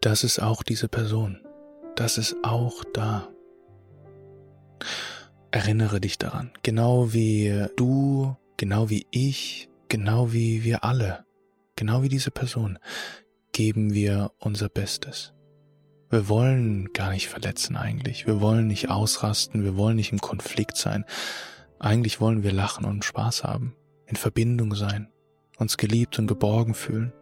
Das 0.02 0.24
ist 0.24 0.40
auch 0.40 0.64
diese 0.64 0.88
Person. 0.88 1.40
Das 1.96 2.18
ist 2.18 2.36
auch 2.44 2.84
da. 2.94 3.30
Erinnere 5.52 6.02
dich 6.02 6.18
daran, 6.18 6.52
genau 6.64 7.14
wie 7.14 7.68
du, 7.76 8.36
genau 8.58 8.90
wie 8.90 9.06
ich, 9.12 9.70
genau 9.90 10.34
wie 10.34 10.64
wir 10.64 10.84
alle, 10.84 11.26
genau 11.76 12.02
wie 12.02 12.10
diese 12.10 12.32
Person, 12.32 12.80
geben 13.52 13.94
wir 13.94 14.32
unser 14.40 14.70
Bestes. 14.70 15.34
Wir 16.10 16.28
wollen 16.28 16.92
gar 16.94 17.12
nicht 17.12 17.30
verletzen 17.30 17.78
eigentlich. 17.78 18.26
Wir 18.28 18.42
wollen 18.42 18.68
nicht 18.68 18.90
ausrasten. 18.90 19.64
Wir 19.64 19.78
wollen 19.78 19.96
nicht 19.96 20.12
im 20.12 20.20
Konflikt 20.20 20.76
sein. 20.76 21.06
Eigentlich 21.80 22.20
wollen 22.20 22.44
wir 22.44 22.52
lachen 22.52 22.86
und 22.86 23.06
Spaß 23.06 23.44
haben, 23.44 23.76
in 24.08 24.18
Verbindung 24.18 24.76
sein, 24.76 25.10
uns 25.58 25.78
geliebt 25.78 26.20
und 26.20 26.28
geborgen 26.28 26.74
fühlen. 26.74 27.14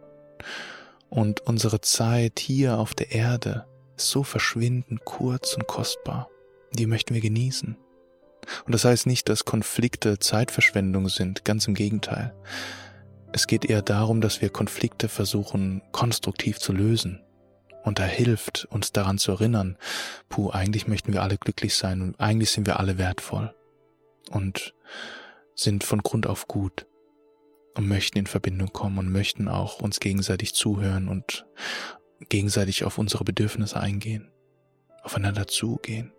Und 1.10 1.40
unsere 1.40 1.80
Zeit 1.80 2.38
hier 2.38 2.78
auf 2.78 2.94
der 2.94 3.10
Erde 3.10 3.66
ist 3.96 4.10
so 4.10 4.22
verschwindend 4.22 5.04
kurz 5.04 5.54
und 5.54 5.66
kostbar. 5.66 6.30
Die 6.72 6.86
möchten 6.86 7.14
wir 7.14 7.20
genießen. 7.20 7.76
Und 8.64 8.72
das 8.72 8.84
heißt 8.84 9.06
nicht, 9.06 9.28
dass 9.28 9.44
Konflikte 9.44 10.20
Zeitverschwendung 10.20 11.08
sind, 11.08 11.44
ganz 11.44 11.66
im 11.66 11.74
Gegenteil. 11.74 12.32
Es 13.32 13.48
geht 13.48 13.64
eher 13.64 13.82
darum, 13.82 14.20
dass 14.20 14.40
wir 14.40 14.50
Konflikte 14.50 15.08
versuchen 15.08 15.82
konstruktiv 15.92 16.58
zu 16.58 16.72
lösen. 16.72 17.22
Und 17.82 17.98
da 17.98 18.04
hilft, 18.04 18.66
uns 18.70 18.92
daran 18.92 19.18
zu 19.18 19.32
erinnern, 19.32 19.78
puh, 20.28 20.50
eigentlich 20.50 20.86
möchten 20.86 21.12
wir 21.12 21.22
alle 21.22 21.38
glücklich 21.38 21.74
sein 21.74 22.02
und 22.02 22.20
eigentlich 22.20 22.50
sind 22.50 22.66
wir 22.66 22.78
alle 22.78 22.98
wertvoll 22.98 23.54
und 24.30 24.74
sind 25.54 25.82
von 25.82 26.02
Grund 26.02 26.26
auf 26.26 26.46
gut 26.46 26.86
und 27.74 27.88
möchten 27.88 28.18
in 28.18 28.26
Verbindung 28.26 28.72
kommen 28.72 28.98
und 28.98 29.10
möchten 29.10 29.48
auch 29.48 29.80
uns 29.80 30.00
gegenseitig 30.00 30.54
zuhören 30.54 31.08
und 31.08 31.46
gegenseitig 32.28 32.84
auf 32.84 32.98
unsere 32.98 33.24
Bedürfnisse 33.24 33.80
eingehen, 33.80 34.30
aufeinander 35.02 35.46
zugehen. 35.46 36.12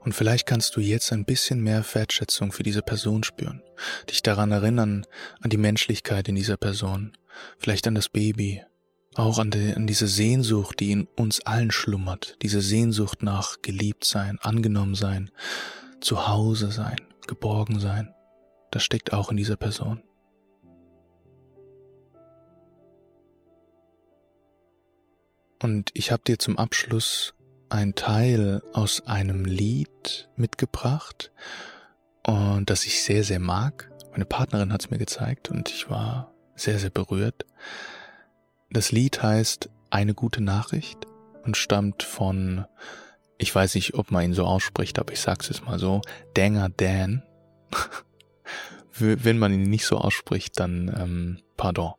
Und 0.00 0.12
vielleicht 0.12 0.46
kannst 0.46 0.76
du 0.76 0.80
jetzt 0.80 1.12
ein 1.12 1.24
bisschen 1.24 1.62
mehr 1.62 1.82
Wertschätzung 1.94 2.52
für 2.52 2.62
diese 2.62 2.82
Person 2.82 3.24
spüren, 3.24 3.62
dich 4.10 4.22
daran 4.22 4.52
erinnern, 4.52 5.06
an 5.40 5.50
die 5.50 5.56
Menschlichkeit 5.56 6.28
in 6.28 6.34
dieser 6.34 6.58
Person, 6.58 7.16
vielleicht 7.58 7.86
an 7.86 7.94
das 7.94 8.10
Baby, 8.10 8.62
auch 9.14 9.38
an, 9.38 9.50
die, 9.50 9.72
an 9.72 9.86
diese 9.86 10.06
Sehnsucht, 10.06 10.80
die 10.80 10.92
in 10.92 11.06
uns 11.16 11.40
allen 11.40 11.70
schlummert, 11.70 12.36
diese 12.42 12.60
Sehnsucht 12.60 13.22
nach 13.22 13.62
geliebt 13.62 14.04
sein, 14.04 14.38
angenommen 14.42 14.94
sein, 14.94 15.30
zu 16.00 16.28
Hause 16.28 16.70
sein, 16.70 16.96
geborgen 17.26 17.80
sein. 17.80 18.12
Das 18.70 18.82
steckt 18.84 19.12
auch 19.12 19.30
in 19.30 19.36
dieser 19.38 19.56
Person. 19.56 20.02
Und 25.64 25.92
ich 25.94 26.12
habe 26.12 26.22
dir 26.26 26.38
zum 26.38 26.58
Abschluss 26.58 27.32
ein 27.70 27.94
Teil 27.94 28.60
aus 28.74 29.06
einem 29.06 29.46
Lied 29.46 30.28
mitgebracht 30.36 31.32
und 32.22 32.68
das 32.68 32.84
ich 32.84 33.02
sehr, 33.02 33.24
sehr 33.24 33.40
mag. 33.40 33.90
Meine 34.12 34.26
Partnerin 34.26 34.74
hat 34.74 34.82
es 34.82 34.90
mir 34.90 34.98
gezeigt 34.98 35.50
und 35.50 35.70
ich 35.70 35.88
war 35.88 36.34
sehr, 36.54 36.78
sehr 36.78 36.90
berührt. 36.90 37.46
Das 38.68 38.92
Lied 38.92 39.22
heißt 39.22 39.70
Eine 39.88 40.12
gute 40.12 40.42
Nachricht 40.42 41.06
und 41.44 41.56
stammt 41.56 42.02
von, 42.02 42.66
ich 43.38 43.54
weiß 43.54 43.74
nicht, 43.76 43.94
ob 43.94 44.10
man 44.10 44.22
ihn 44.22 44.34
so 44.34 44.44
ausspricht, 44.44 44.98
aber 44.98 45.14
ich 45.14 45.20
sag's 45.22 45.48
jetzt 45.48 45.64
mal 45.64 45.78
so, 45.78 46.02
Danger 46.34 46.68
Dan. 46.68 47.22
Wenn 48.98 49.38
man 49.38 49.54
ihn 49.54 49.70
nicht 49.70 49.86
so 49.86 49.96
ausspricht, 49.96 50.60
dann 50.60 50.94
ähm, 50.94 51.38
pardon. 51.56 51.94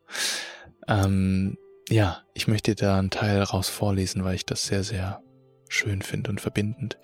Ähm, 0.87 1.57
ja, 1.89 2.23
ich 2.33 2.47
möchte 2.47 2.75
da 2.75 2.97
einen 2.97 3.09
Teil 3.09 3.41
raus 3.41 3.69
vorlesen, 3.69 4.23
weil 4.23 4.35
ich 4.35 4.45
das 4.45 4.63
sehr, 4.63 4.83
sehr 4.83 5.21
schön 5.69 6.01
finde 6.01 6.31
und 6.31 6.41
verbindend. 6.41 6.97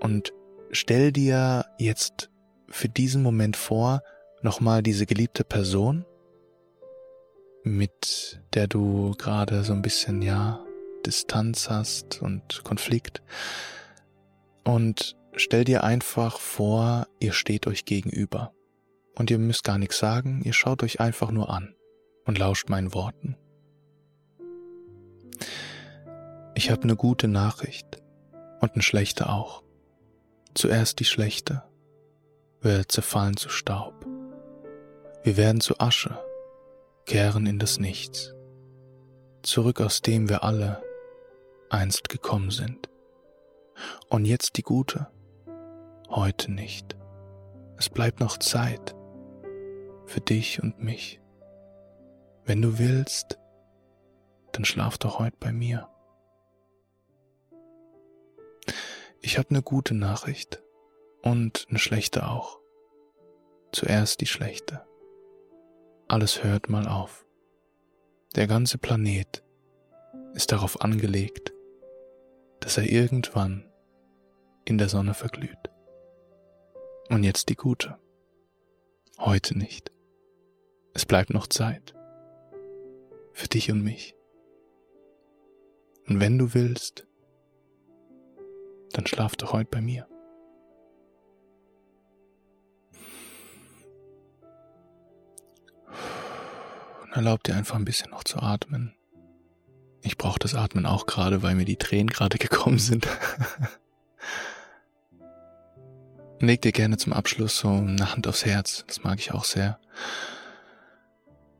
Und 0.00 0.32
stell 0.70 1.12
dir 1.12 1.66
jetzt 1.78 2.30
für 2.68 2.88
diesen 2.88 3.22
Moment 3.22 3.56
vor, 3.56 4.02
nochmal 4.42 4.82
diese 4.82 5.06
geliebte 5.06 5.44
Person 5.44 6.04
mit 7.64 8.40
der 8.54 8.66
du 8.66 9.14
gerade 9.18 9.62
so 9.64 9.72
ein 9.72 9.82
bisschen, 9.82 10.22
ja, 10.22 10.64
Distanz 11.06 11.70
hast 11.70 12.22
und 12.22 12.62
Konflikt. 12.64 13.22
Und 14.64 15.16
stell 15.34 15.64
dir 15.64 15.84
einfach 15.84 16.38
vor, 16.38 17.06
ihr 17.20 17.32
steht 17.32 17.66
euch 17.66 17.84
gegenüber. 17.84 18.52
Und 19.14 19.30
ihr 19.30 19.38
müsst 19.38 19.64
gar 19.64 19.78
nichts 19.78 19.98
sagen, 19.98 20.42
ihr 20.44 20.52
schaut 20.52 20.82
euch 20.82 21.00
einfach 21.00 21.30
nur 21.30 21.50
an 21.50 21.74
und 22.24 22.38
lauscht 22.38 22.68
meinen 22.68 22.94
Worten. 22.94 23.36
Ich 26.62 26.70
habe 26.70 26.84
eine 26.84 26.94
gute 26.94 27.26
Nachricht 27.26 28.00
und 28.60 28.74
eine 28.74 28.82
schlechte 28.82 29.28
auch. 29.28 29.64
Zuerst 30.54 31.00
die 31.00 31.04
schlechte. 31.04 31.64
Wir 32.60 32.88
zerfallen 32.88 33.36
zu 33.36 33.48
Staub. 33.48 34.06
Wir 35.24 35.36
werden 35.36 35.60
zu 35.60 35.80
Asche 35.80 36.16
kehren 37.04 37.46
in 37.46 37.58
das 37.58 37.80
Nichts, 37.80 38.32
zurück 39.42 39.80
aus 39.80 40.02
dem 40.02 40.28
wir 40.28 40.44
alle 40.44 40.80
einst 41.68 42.08
gekommen 42.08 42.52
sind. 42.52 42.88
Und 44.08 44.24
jetzt 44.24 44.56
die 44.56 44.62
gute, 44.62 45.08
heute 46.10 46.52
nicht. 46.52 46.96
Es 47.76 47.88
bleibt 47.88 48.20
noch 48.20 48.36
Zeit 48.38 48.94
für 50.06 50.20
dich 50.20 50.62
und 50.62 50.80
mich. 50.80 51.20
Wenn 52.44 52.62
du 52.62 52.78
willst, 52.78 53.36
dann 54.52 54.64
schlaf 54.64 54.96
doch 54.96 55.18
heute 55.18 55.36
bei 55.40 55.50
mir. 55.50 55.88
Ich 59.24 59.38
habe 59.38 59.50
eine 59.50 59.62
gute 59.62 59.94
Nachricht 59.94 60.60
und 61.22 61.66
eine 61.70 61.78
schlechte 61.78 62.28
auch. 62.28 62.58
Zuerst 63.70 64.20
die 64.20 64.26
schlechte. 64.26 64.84
Alles 66.08 66.42
hört 66.42 66.68
mal 66.68 66.88
auf. 66.88 67.24
Der 68.34 68.48
ganze 68.48 68.78
Planet 68.78 69.44
ist 70.34 70.50
darauf 70.50 70.80
angelegt, 70.80 71.52
dass 72.58 72.76
er 72.78 72.90
irgendwann 72.90 73.70
in 74.64 74.76
der 74.76 74.88
Sonne 74.88 75.14
verglüht. 75.14 75.70
Und 77.08 77.22
jetzt 77.22 77.48
die 77.48 77.56
gute. 77.56 77.98
Heute 79.18 79.56
nicht. 79.56 79.92
Es 80.94 81.06
bleibt 81.06 81.30
noch 81.30 81.46
Zeit. 81.46 81.94
Für 83.32 83.46
dich 83.46 83.70
und 83.70 83.82
mich. 83.82 84.16
Und 86.08 86.18
wenn 86.18 86.38
du 86.38 86.54
willst, 86.54 87.06
dann 88.92 89.06
schlaf 89.06 89.36
doch 89.36 89.52
heute 89.52 89.70
bei 89.70 89.80
mir. 89.80 90.06
erlaub 97.14 97.42
dir 97.44 97.54
einfach 97.54 97.76
ein 97.76 97.84
bisschen 97.84 98.10
noch 98.10 98.24
zu 98.24 98.40
atmen. 98.40 98.94
Ich 100.02 100.18
brauche 100.18 100.38
das 100.38 100.54
Atmen 100.54 100.86
auch 100.86 101.06
gerade, 101.06 101.42
weil 101.42 101.54
mir 101.54 101.64
die 101.64 101.76
Tränen 101.76 102.08
gerade 102.08 102.38
gekommen 102.46 102.78
sind. 102.78 103.06
Leg 106.40 106.60
dir 106.62 106.72
gerne 106.72 106.96
zum 106.96 107.12
Abschluss 107.12 107.58
so 107.58 107.68
eine 107.68 108.12
Hand 108.12 108.26
aufs 108.26 108.44
Herz, 108.44 108.84
das 108.88 109.04
mag 109.04 109.20
ich 109.20 109.32
auch 109.32 109.44
sehr. 109.44 109.78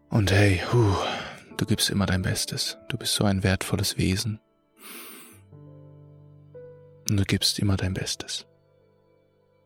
Und 0.09 0.33
hey, 0.33 0.61
huh, 0.73 0.97
du 1.57 1.67
gibst 1.67 1.89
immer 1.89 2.07
dein 2.07 2.23
Bestes. 2.23 2.79
Du 2.89 2.99
bist 2.99 3.15
so 3.15 3.25
ein 3.25 3.45
wertvolles 3.45 3.97
Wesen. 3.97 4.41
Und 7.13 7.19
du 7.19 7.25
gibst 7.27 7.59
immer 7.59 7.77
dein 7.77 7.93
Bestes. 7.93 8.47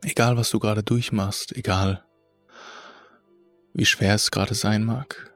Egal, 0.03 0.37
was 0.37 0.51
du 0.51 0.59
gerade 0.59 0.83
durchmachst, 0.83 1.55
egal, 1.55 2.05
wie 3.73 3.87
schwer 3.87 4.17
es 4.17 4.33
gerade 4.33 4.57
sein 4.57 4.83
mag, 4.85 5.33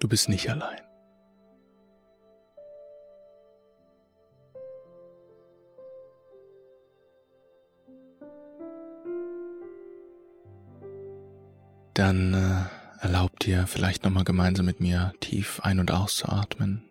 Du 0.00 0.08
bist 0.08 0.30
nicht 0.30 0.48
allein. 0.48 0.80
Dann 11.94 12.32
äh, 12.32 12.77
erlaubt 13.00 13.46
dir 13.46 13.66
vielleicht 13.66 14.04
nochmal 14.04 14.24
gemeinsam 14.24 14.66
mit 14.66 14.80
mir 14.80 15.12
tief 15.20 15.60
ein- 15.60 15.80
und 15.80 15.90
auszuatmen. 15.90 16.84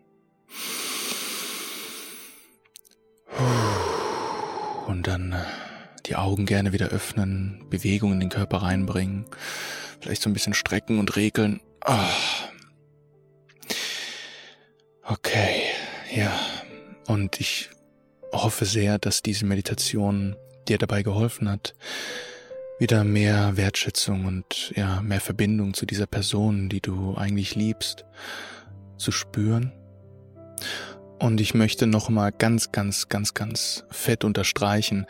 Und 4.86 5.06
dann 5.06 5.32
äh, 5.32 5.44
die 6.06 6.16
Augen 6.16 6.46
gerne 6.46 6.72
wieder 6.72 6.88
öffnen, 6.88 7.64
Bewegung 7.68 8.12
in 8.12 8.20
den 8.20 8.30
Körper 8.30 8.62
reinbringen, 8.62 9.26
vielleicht 10.00 10.22
so 10.22 10.30
ein 10.30 10.32
bisschen 10.32 10.54
strecken 10.54 10.98
und 10.98 11.16
regeln. 11.16 11.60
Oh. 11.86 11.92
Okay, 15.04 15.62
ja. 16.14 16.32
Und 17.06 17.40
ich 17.40 17.70
hoffe 18.32 18.64
sehr, 18.64 18.98
dass 18.98 19.22
diese 19.22 19.46
Meditation 19.46 20.36
dir 20.68 20.78
dabei 20.78 21.02
geholfen 21.02 21.48
hat, 21.48 21.74
wieder 22.78 23.04
mehr 23.04 23.56
Wertschätzung 23.56 24.24
und 24.26 24.72
ja, 24.76 25.00
mehr 25.00 25.20
Verbindung 25.20 25.74
zu 25.74 25.86
dieser 25.86 26.06
Person, 26.06 26.68
die 26.68 26.80
du 26.80 27.16
eigentlich 27.16 27.54
liebst, 27.54 28.04
zu 28.96 29.10
spüren. 29.10 29.72
Und 31.18 31.40
ich 31.40 31.54
möchte 31.54 31.86
nochmal 31.86 32.32
ganz, 32.32 32.70
ganz, 32.70 33.08
ganz, 33.08 33.34
ganz 33.34 33.84
fett 33.90 34.24
unterstreichen, 34.24 35.06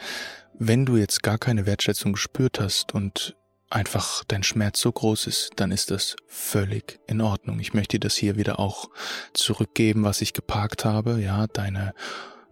wenn 0.59 0.87
du 0.87 0.97
jetzt 0.97 1.23
gar 1.23 1.39
keine 1.39 1.67
Wertschätzung 1.67 2.15
gespürt 2.15 2.59
hast 2.59 2.95
und 2.95 3.37
einfach 3.71 4.25
dein 4.25 4.43
Schmerz 4.43 4.81
so 4.81 4.91
groß 4.91 5.27
ist, 5.27 5.51
dann 5.57 5.71
ist 5.71 5.91
das 5.91 6.17
völlig 6.27 6.99
in 7.07 7.21
Ordnung. 7.21 7.61
Ich 7.61 7.75
möchte 7.75 8.01
das 8.01 8.17
hier 8.17 8.37
wieder 8.37 8.59
auch 8.59 8.89
zurückgeben, 9.35 10.05
was 10.05 10.23
ich 10.23 10.33
geparkt 10.33 10.85
habe, 10.85 11.21
ja, 11.21 11.47
deine, 11.47 11.95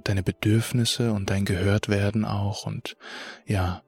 deine 0.05 0.23
Bedürfnisse 0.23 1.13
und 1.13 1.31
dein 1.31 1.47
Gehörtwerden 1.47 2.25
auch 2.25 2.67
und 2.67 2.97
ja, 3.47 3.83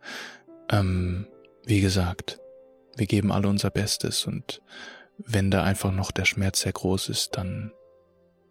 ähm, 0.70 1.26
wie 1.64 1.80
gesagt, 1.80 2.40
wir 2.96 3.06
geben 3.06 3.32
alle 3.32 3.48
unser 3.48 3.70
Bestes 3.70 4.26
und 4.26 4.60
wenn 5.18 5.50
da 5.50 5.64
einfach 5.64 5.92
noch 5.92 6.10
der 6.10 6.24
Schmerz 6.24 6.60
sehr 6.60 6.72
groß 6.72 7.08
ist, 7.08 7.36
dann, 7.36 7.72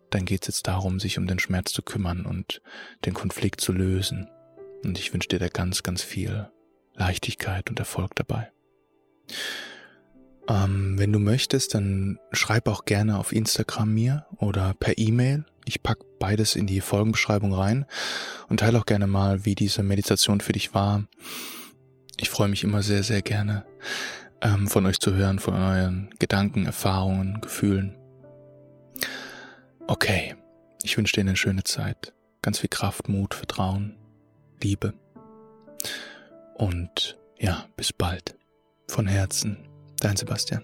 dann 0.10 0.26
geht 0.26 0.44
es 0.44 0.48
jetzt 0.48 0.68
darum, 0.68 1.00
sich 1.00 1.18
um 1.18 1.28
den 1.28 1.40
Schmerz 1.40 1.72
zu 1.72 1.82
kümmern 1.82 2.26
und 2.26 2.62
den 3.06 3.14
Konflikt 3.14 3.62
zu 3.62 3.72
lösen. 3.72 4.30
Und 4.84 5.00
ich 5.00 5.14
wünsche 5.14 5.30
dir 5.30 5.40
da 5.40 5.48
ganz, 5.48 5.84
ganz 5.84 6.04
viel 6.04 6.50
Leichtigkeit 6.94 7.70
und 7.70 7.80
Erfolg 7.80 8.16
dabei. 8.16 8.52
Ähm, 10.50 10.98
wenn 10.98 11.12
du 11.12 11.20
möchtest, 11.20 11.74
dann 11.74 12.20
schreib 12.32 12.68
auch 12.68 12.86
gerne 12.86 13.18
auf 13.18 13.32
Instagram 13.32 13.94
mir 13.94 14.26
oder 14.38 14.74
per 14.74 14.98
E-Mail. 14.98 15.46
Ich 15.66 15.84
pack 15.84 16.00
beides 16.20 16.56
in 16.56 16.68
die 16.68 16.82
Folgenbeschreibung 16.82 17.54
rein 17.54 17.86
und 18.48 18.62
teile 18.62 18.80
auch 18.80 18.86
gerne 18.86 19.08
mal, 19.08 19.46
wie 19.46 19.56
diese 19.56 19.84
Meditation 19.84 20.40
für 20.40 20.54
dich 20.54 20.74
war. 20.74 21.06
Ich 22.20 22.30
freue 22.30 22.48
mich 22.48 22.64
immer 22.64 22.82
sehr, 22.82 23.04
sehr 23.04 23.22
gerne, 23.22 23.66
ähm, 24.42 24.68
von 24.68 24.86
euch 24.86 25.00
zu 25.00 25.14
hören, 25.14 25.40
von 25.40 25.54
euren 25.54 26.10
Gedanken, 26.20 26.66
Erfahrungen, 26.66 27.42
Gefühlen. 27.42 27.96
Okay, 29.88 30.36
ich 30.84 30.98
wünsche 30.98 31.14
dir 31.14 31.22
eine 31.22 31.36
schöne 31.36 31.64
Zeit. 31.64 32.14
Ganz 32.42 32.60
viel 32.60 32.70
Kraft, 32.70 33.08
Mut, 33.08 33.34
Vertrauen, 33.34 33.98
Liebe. 34.62 34.94
Und 36.56 37.18
ja, 37.38 37.66
bis 37.76 37.94
bald. 37.94 38.36
Von 38.88 39.08
Herzen, 39.08 39.68
dein 40.00 40.18
Sebastian. 40.18 40.64